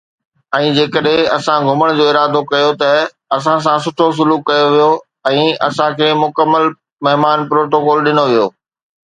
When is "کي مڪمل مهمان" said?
6.01-7.47